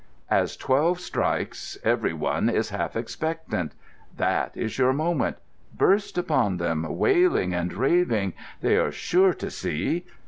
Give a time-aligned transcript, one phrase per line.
[0.31, 3.73] As twelve strikes every one is half expectant.
[4.17, 5.37] That is your moment.
[5.77, 8.33] Burst upon them, wailing and raving.
[8.61, 10.05] They are sure to see.